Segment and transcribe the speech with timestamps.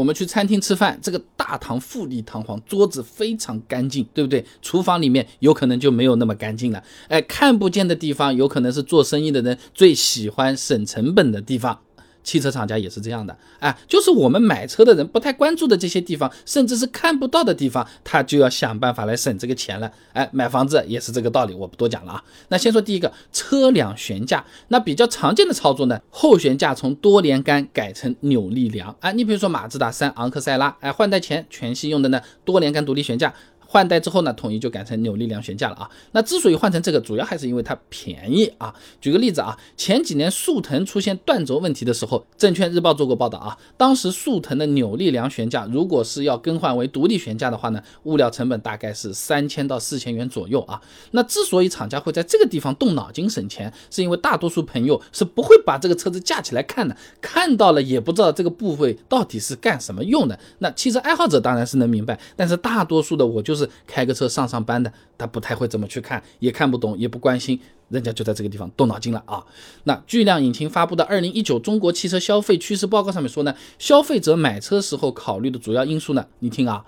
[0.00, 4.42] 我们去餐厅吃饭，这个大堂富丽堂皇，桌子非常干净，对不对？
[4.62, 6.82] 厨房里面有可能就没有那么干净了。
[7.08, 11.78] 哎，看不见的地方，有可能是做生意的人最喜欢省成本的地方。
[12.22, 19.90] 汽车厂家也是这样的，哎，就是我们买车的人不太关注的这些地方，甚至是看不到的地方，他就要想办法来省这个钱了。
[20.12, 22.24] 哎，买房子也是这个道理，我不多讲了啊。
[22.48, 28.94] 那先说第一个，车辆悬架，那比较常见的操作呢，后悬架从多连杆改成扭力梁。
[29.00, 33.32] 哎，你比如说马自达三昂克赛拉，哎，换代前全系用的呢多连杆独立悬架。
[33.72, 35.88] 换代之后呢，统一就改成扭力梁悬架了啊。
[36.10, 38.74] 那之所以换成这个，主要还是因为它便宜啊。
[39.00, 43.56] 举个例子啊，前几年速腾出现断轴问题的时候，证券日报做过报道啊。
[43.76, 50.82] 当时速腾的扭力梁悬架，如果是要更换为独立悬架的话呢，物料成本大概是三千到四千元左右啊。
[51.12, 60.36] 那之所以厂家会在这个地方动脑筋省钱，是因为大多数朋友是不会把这个车子架起来看的，看到了也不知道这个部位到底是干什么用的。
[60.58, 63.59] 那汽车爱好者当然是能明白，但是大多数的我就是。
[63.64, 69.44] 是开个车上上班的，他不太会怎么去看，也看不懂，也不关心，人家就在这个地方动脑筋了啊。
[69.84, 76.84] 那巨量引擎发布的《二零一九中国汽车消费趋势报告》上面说呢，消费者买车时候考虑的主要因素呢，你听啊，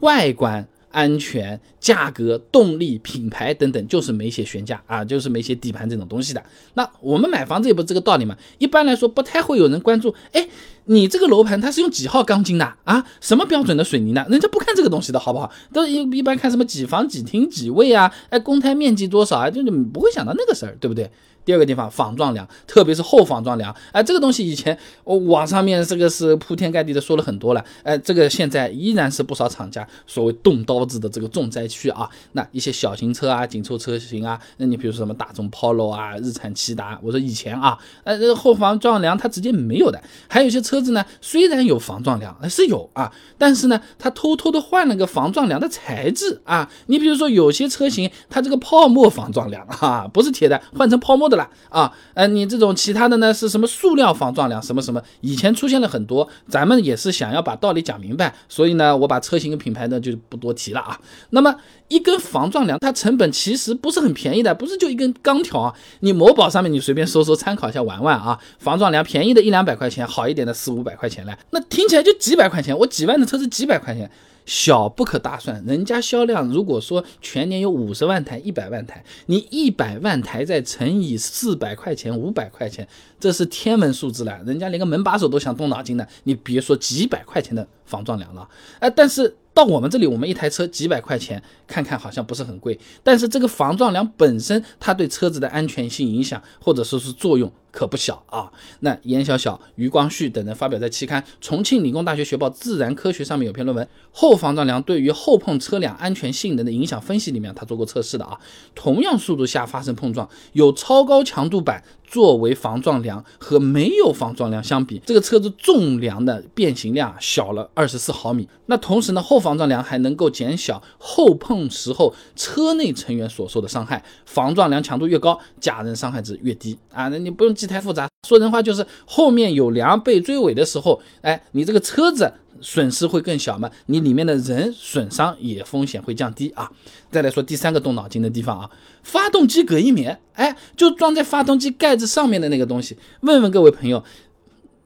[0.00, 0.68] 外观。
[0.92, 6.44] 安全、价格、动力、品牌等等，就是没写悬架啊，就是没写底盘这种东西的。
[6.74, 8.36] 那我们买房子也不是这个道理嘛。
[8.58, 10.46] 一般来说，不太会有人关注，哎，
[10.86, 13.04] 你这个楼盘它是用几号钢筋的啊？
[13.20, 14.26] 什么标准的水泥呢？
[14.28, 15.50] 人家不看这个东西的好不好？
[15.72, 18.12] 都一一般看什么几房几厅几卫啊？
[18.30, 19.50] 哎，公摊面积多少啊？
[19.50, 21.10] 就不会想到那个事儿，对不对？
[21.44, 32.08] 第二个地方防撞梁，特别是后防撞梁，哎，这个东西以前我网上面这个是铺天盖地的说了很多了，哎，这个现在依然是不少厂家所谓动刀子的这个重灾区啊。
[32.34, 40.00] 那一些小型车啊、紧凑车型啊，那你比如说什么大众 Polo 啊、日产骐达，我说以前啊，呃，这个后防撞梁它直接没有的。
[40.28, 46.70] 还有一些车车子呢，虽然有防撞梁，是有啊，但是呢，它偷偷的换了个防撞梁的材质啊。
[46.86, 51.22] 你比如说有些车型，它这个泡沫防撞梁啊，不是铁的，换成泡沫。
[51.32, 61.00] 的了啊，呃，你这种其他的呢是什么塑料防撞梁什么什么，以前出现了很多，咱们也是想要把道理讲明白，所以呢，我把车型跟品牌呢就不多提了啊。
[61.30, 61.54] 那么
[61.88, 65.72] 一根防撞梁，它成本其实不是很便宜的，不是就一根钢条啊。
[66.00, 68.38] 你某宝上面你随便搜搜，参考一下玩玩啊。
[68.58, 74.08] 防撞梁便宜的一两百块钱，好一点的四五百块钱嘞，那听起来就几百块钱，我几万的车子几百块钱。
[74.44, 82.86] 小不可大算，人家销量如果说全年有五十万台、一百万台，你一百万台再乘以四百块钱、五百块钱，
[83.20, 84.40] 这是天文数字了。
[84.44, 88.48] 人家连个门把手都想动脑筋的，你别说几百块钱的防撞梁了，
[88.80, 97.50] 哎，但是到我们这里，我们一台车几百块钱，看看好像不是很贵，但是这个防撞梁本身，它对车子的安全性影响或者说是作用。
[97.72, 98.52] 可不小啊！
[98.80, 108.38] 那严小小、余光旭等人发表在期刊《重庆理工大学学报自然科学》上面有篇论文《后防撞梁对于后碰车辆安全性能的影响分析》里面，他做过测试的啊。
[108.74, 118.46] 同样速度下发生碰撞，有超高强度板作为防撞梁和没有防撞梁相比，这个车子重量的变形量小了二十四毫米。
[118.66, 124.04] 那同时呢，后防撞梁还能够减小后碰时候车内成员所受的伤害。
[124.26, 127.08] 防撞梁强度越高，假人伤害值越低啊！
[127.08, 127.56] 那你不用。
[127.66, 133.70] 太复杂，说人话就是后面有梁被追尾的时候，哎，你这个车子损失会更小嘛？
[133.86, 136.70] 你里面的人损伤也风险会降低啊。
[137.10, 138.70] 再来说第三个动脑筋的地方啊，
[139.02, 142.96] 发动机隔音棉，哎，就装在发动机盖子上面的那个东西。
[143.20, 144.02] 问问各位朋友，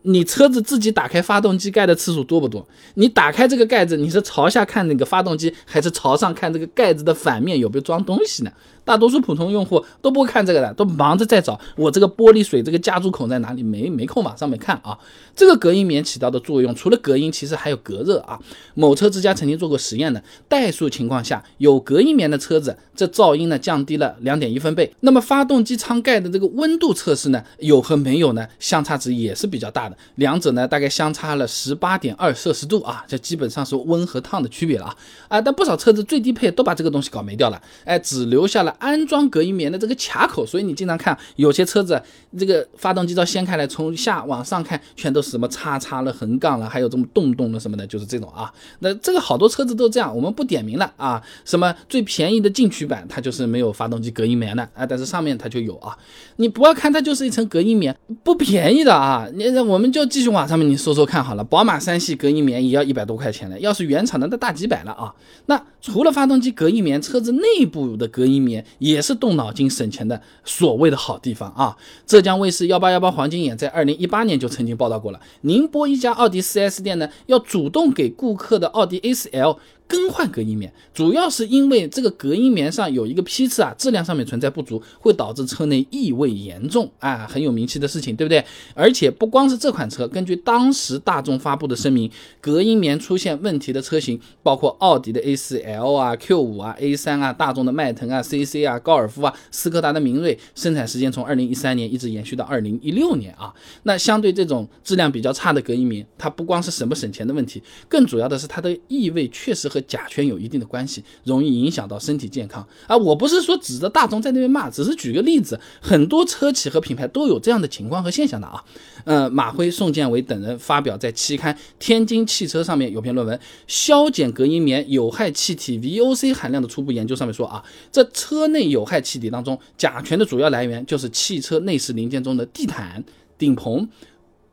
[0.02, 2.66] 你车子自己打开发动机盖的次数多不多？
[2.94, 8.52] 你打开这个盖子，你是朝下看那个发动机，还是朝上看这个盖子的反面有没有装东西呢？
[8.86, 14.96] 大多数普通用户都不会看这个的，都忙着在找我这个玻璃水这个加注口在哪里，没没空往上面看啊。
[15.34, 18.38] 这个隔音棉起到的作用，除了隔音，其实还有隔热啊。
[18.74, 24.90] 某车之家曾经做过实验的，怠速情况下有隔音棉的车子，这噪音呢降低了两点一分贝。
[25.00, 34.96] 那么发动机舱盖的这个温度测试呢，有和没有呢，相差值也是比较大的，两者呢大概相差了十八点二摄氏度啊，这基本上是温和烫的区别了啊
[35.28, 35.40] 啊！
[35.40, 38.74] 但不少车子最低配都把这个东西搞没掉了，哎，只留下了。
[38.78, 42.00] 安装隔音棉的这个卡口，所以你经常看有些车子，
[42.38, 48.52] 这个发动机罩掀开来，从下往上看，全都是什么叉叉了、横杠了，还有这么洞洞的什么的，就是这种啊。
[48.80, 51.22] 那这个好多车子都这样，我们不点名了啊。
[51.44, 55.96] 什么最便宜的进取版，它就是没有发动机隔音棉的啊，但是上面它就有啊。
[56.36, 59.26] 你不要看它就是一层隔音棉，不便宜的啊。
[59.32, 65.14] 你我们就继续往上面你搜搜看好了，宝马三系隔音棉也要一百多块钱的，要是原厂的那大几百了啊。
[65.46, 68.65] 那除了发动机隔音棉，车子内部的隔音棉。
[68.78, 71.76] 也是动脑筋省钱的所谓的好地方啊。
[72.06, 79.56] 浙江卫视幺八幺八黄金眼在二零一八年就曾经报道过了，宁波一家奥迪 4S 店呢，要主动给顾客的奥迪 A4L。
[79.88, 88.44] 更换隔音棉，主要是因为这个隔音棉上有一个批次啊，质量上面存在不足，会导致车内异味严重啊，很有名气的事情，对不对？
[88.74, 92.10] 而且不光是这款车，根据当时大众发布的声明，
[92.40, 103.54] 隔音棉出现问题的车型包括奥迪的 A4L 啊、Q5 啊、A3 啊、大众的迈腾啊、CC 啊、高尔夫啊、斯柯达的明锐，生产时间从2013年一直延续到2016年啊。
[103.84, 109.70] 那相对这种质量比较差的隔音棉，它不光是省不省钱的问题，更主要的是它的异味确实。
[109.76, 112.96] 和甲醛有一定的关系，容易影响到身体健康啊！
[112.96, 118.64] 我不是说指着大众在那边骂，只是举个例子，很多车企和品牌都有这样的情况和现象的啊。
[119.04, 123.36] 呃，马辉、宋建伟等人发表在期刊《天津汽车》上面有篇论文
[123.66, 127.62] 《消减隔音棉有害气体 VOC 含量的初步研究》，上面说啊，
[127.92, 133.04] 这车内有害气体当中，甲醛的主要来源就是汽车内饰零件中的地毯、
[133.36, 133.86] 顶棚、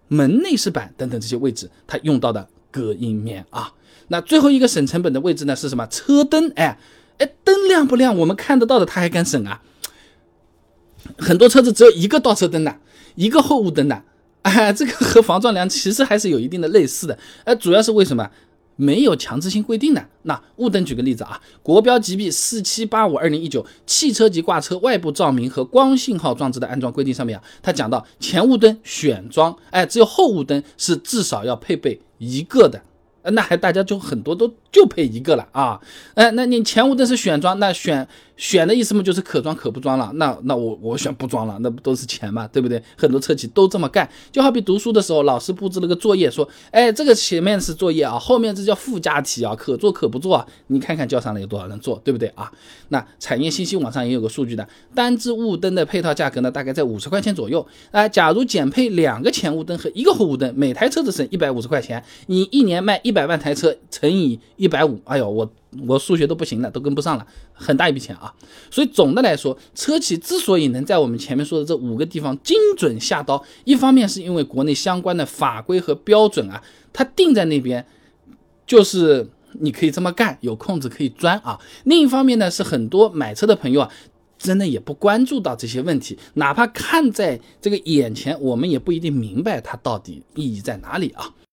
[0.09, 3.71] 门内饰板等等这些位置，它用到的隔音棉啊。
[4.09, 5.87] 那最后一个省成本的位置呢是什么？
[5.87, 6.77] 车灯，哎
[7.19, 8.17] 哎，灯亮不亮？
[8.17, 9.61] 我们看得到的，他还敢省啊？
[11.17, 12.79] 很多车子只有一个倒车灯的，
[13.15, 14.03] 一个后雾灯的，
[14.41, 17.17] 哎，这个和防撞梁其实还是有一定的类似的。
[17.43, 18.29] 哎，主要是为什么？
[18.75, 20.05] 没有强制性规定的。
[20.23, 32.81] 那雾灯，举个例子啊，国标 GB 四七八五二零一九汽车及挂车外部照明和光信号装置的安装规定上面啊，它讲到前雾灯选装，哎，只有后雾灯是至少要配备一个的。
[33.31, 35.79] 那还大家就很多都就配一个了啊，
[36.13, 38.07] 哎，那你前雾灯是选装，那选。
[38.35, 40.11] 选的意思嘛，就是可装可不装了。
[40.15, 42.81] 那那我我选不装了，那不都是钱嘛，对不对？
[42.97, 44.09] 很多车企都这么干。
[44.31, 50.45] 就好比读书的时候，老师布置了个作业，说，哎，这个前面是作业啊，后面这叫附加题啊，可做可不做啊。
[50.67, 52.51] 你看看交上来有多少人做，对不对啊？
[52.89, 57.65] 那产业信息网上也有个数据的，单只雾灯的配套价格呢，大概在五十块钱左右。
[57.91, 65.47] 哎，假如减配两个前雾灯和一个后雾灯，每台车子省一百五十块钱，你一年卖一一百万台车乘以一百五，哎呦我。
[65.87, 68.31] 我数学都不行了，都跟不上了，很大一笔钱啊！
[68.69, 76.63] 所以总的来说，车企之所以能在我们前面说的这五个地方精准下刀，一方面是因为国内相关的法规和标准啊，
[76.93, 77.83] 它定在那边，
[78.67, 83.89] 就是你可以这么干，有空子可以钻啊；另一方面呢，是很多买车的朋友啊，
[84.37, 91.33] 真的也不关注到这些问题，哪怕看在这个眼前，我们也不一定明白它到底意义在哪里啊。